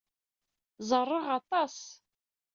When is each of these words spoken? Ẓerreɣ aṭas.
Ẓerreɣ 0.89 1.25
aṭas. 1.37 1.77